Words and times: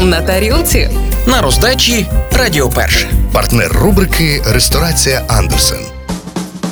на 0.00 0.20
тарілці. 0.20 0.90
На 1.26 1.42
роздачі 1.42 2.06
Радіо 2.32 2.68
Перше. 2.68 3.10
Партнер 3.32 3.72
рубрики 3.72 4.42
Ресторація 4.46 5.22
Андерсен. 5.28 5.99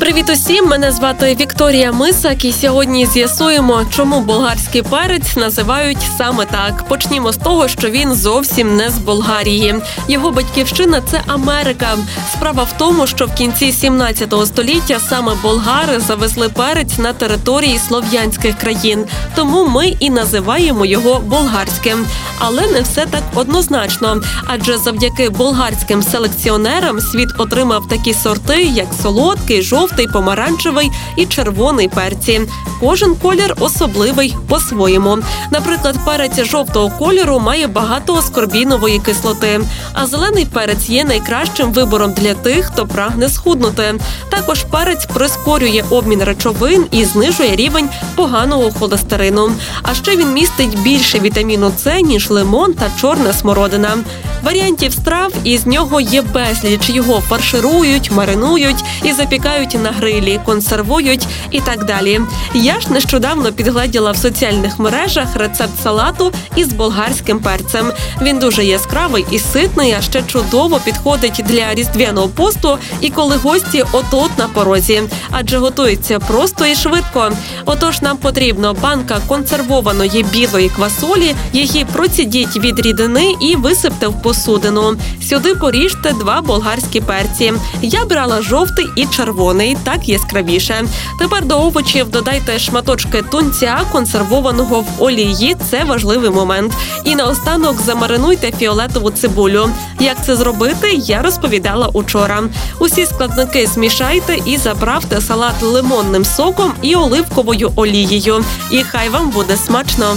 Привіт 0.08 0.30
усім! 0.30 0.66
Мене 0.66 0.92
звати 0.92 1.36
Вікторія 1.40 1.92
Мисак, 1.92 2.44
і 2.44 2.52
сьогодні 2.52 3.06
з'ясуємо, 3.06 3.84
чому 3.90 4.20
болгарський 4.20 4.82
перець 4.82 5.36
називають 5.36 5.98
саме 6.18 6.44
так. 6.44 6.88
Почнімо 6.88 7.32
з 7.32 7.36
того, 7.36 7.68
що 7.68 7.90
він 7.90 8.14
зовсім 8.14 8.76
не 8.76 8.90
з 8.90 8.98
Болгарії. 8.98 9.74
Його 10.08 10.30
батьківщина 10.30 11.02
це 11.10 11.22
Америка. 11.26 11.98
Справа 12.32 12.62
в 12.62 12.78
тому, 12.78 13.06
що 13.06 13.26
в 13.26 13.34
кінці 13.34 13.72
17 13.72 14.34
століття 14.46 15.00
саме 15.08 15.32
болгари 15.42 16.00
завезли 16.00 16.48
перець 16.48 16.98
на 16.98 17.12
території 17.12 17.78
слов'янських 17.78 18.58
країн, 18.58 19.04
тому 19.34 19.68
ми 19.68 19.88
і 19.88 20.10
називаємо 20.10 20.86
його 20.86 21.18
болгарським. 21.18 22.06
Але 22.38 22.66
не 22.66 22.80
все 22.80 23.06
так 23.06 23.22
однозначно, 23.34 24.20
адже 24.46 24.78
завдяки 24.78 25.28
болгарським 25.28 26.02
селекціонерам 26.02 27.00
світ 27.00 27.28
отримав 27.38 27.88
такі 27.88 28.14
сорти, 28.14 28.62
як 28.62 28.86
солодкий, 29.02 29.62
жовтий, 29.62 29.97
помаранчевий 30.06 30.90
і 31.16 31.26
червоний 31.26 31.88
перці. 31.88 32.40
Кожен 32.80 33.14
колір 33.14 33.54
особливий 33.60 34.36
по-своєму. 34.48 35.18
Наприклад, 35.50 35.96
перець 36.04 36.44
жовтого 36.44 36.90
кольору 36.98 37.38
має 37.38 37.66
багато 37.66 38.14
аскорбінової 38.14 38.98
кислоти, 38.98 39.60
а 39.92 40.06
зелений 40.06 40.46
перець 40.46 40.88
є 40.88 41.04
найкращим 41.04 41.72
вибором 41.72 42.12
для 42.12 42.34
тих, 42.34 42.64
хто 42.64 42.86
прагне 42.86 43.28
схуднути. 43.28 43.94
Також 44.30 44.64
перець 44.64 45.06
прискорює 45.06 45.84
обмін 45.90 46.22
речовин 46.22 46.86
і 46.90 47.04
знижує 47.04 47.56
рівень 47.56 47.88
поганого 48.14 48.72
холестерину. 48.72 49.50
А 49.82 49.94
ще 49.94 50.16
він 50.16 50.32
містить 50.32 50.80
більше 50.82 51.20
вітаміну 51.20 51.72
С, 51.78 52.00
ніж 52.00 52.30
лимон 52.30 52.74
та 52.74 52.90
чорна 53.00 53.32
смородина. 53.32 53.96
Варіантів 54.42 54.92
страв 54.92 55.32
із 55.44 55.66
нього 55.66 56.00
є 56.00 56.22
безліч. 56.22 56.90
Його 56.90 57.20
фарширують, 57.20 58.10
маринують 58.10 58.84
і 59.02 59.12
запікають 59.12 59.74
на 59.74 59.90
грилі, 59.90 60.40
консервують 60.44 61.26
і 61.50 61.60
так 61.60 61.84
далі. 61.84 62.20
Я 62.54 62.80
ж 62.80 62.92
нещодавно 62.92 63.52
підгледіла 63.52 64.10
в 64.10 64.16
соціальних 64.16 64.78
мережах 64.78 65.36
рецепт 65.36 65.82
салату 65.82 66.32
із 66.56 66.72
болгарським 66.72 67.38
перцем. 67.38 67.92
Він 68.22 68.38
дуже 68.38 68.64
яскравий 68.64 69.26
і 69.30 69.38
ситний, 69.38 69.92
а 69.92 70.02
ще 70.02 70.22
чудово 70.22 70.80
підходить 70.84 71.42
для 71.46 71.74
різдвяного 71.74 72.28
посту 72.28 72.78
і 73.00 73.10
коли 73.10 73.36
гості 73.36 73.84
от-от 73.92 74.38
на 74.38 74.48
порозі, 74.48 75.02
адже 75.30 75.58
готується 75.58 76.18
просто 76.18 76.66
і 76.66 76.74
швидко. 76.74 77.32
Отож, 77.64 78.02
нам 78.02 78.16
потрібно 78.16 78.74
банка 78.74 79.20
консервованої 79.28 80.22
білої 80.32 80.68
квасолі, 80.68 81.34
її 81.52 81.86
процідіть 81.92 82.56
від 82.56 82.80
рідини 82.80 83.34
і 83.40 83.56
висипте 83.56 84.06
в 84.06 84.22
посудину. 84.28 84.96
Сюди 85.28 85.54
поріжте 85.54 86.12
два 86.12 86.40
болгарські 86.40 87.00
перці. 87.00 87.52
Я 87.82 88.04
брала 88.04 88.42
жовтий 88.42 88.86
і 88.96 89.06
червоний, 89.06 89.76
так 89.84 90.08
яскравіше. 90.08 90.84
Тепер 91.18 91.44
до 91.44 91.60
овочів 91.60 92.10
додайте 92.10 92.58
шматочки 92.58 93.22
тунця, 93.22 93.80
консервованого 93.92 94.80
в 94.80 95.02
олії. 95.02 95.56
Це 95.70 95.84
важливий 95.84 96.30
момент. 96.30 96.72
І 97.04 97.14
наостанок 97.14 97.80
замаринуйте 97.80 98.52
фіолетову 98.52 99.10
цибулю. 99.10 99.70
Як 100.00 100.24
це 100.24 100.36
зробити, 100.36 100.90
я 100.92 101.22
розповідала 101.22 101.88
учора. 101.92 102.42
Усі 102.78 103.06
складники 103.06 103.66
змішайте 103.66 104.38
і 104.46 104.56
заправте 104.56 105.20
салат 105.20 105.62
лимонним 105.62 106.24
соком 106.24 106.72
і 106.82 106.94
оливковою 106.94 107.72
олією. 107.76 108.44
І 108.70 108.82
хай 108.82 109.08
вам 109.08 109.30
буде 109.30 109.56
смачно. 109.56 110.16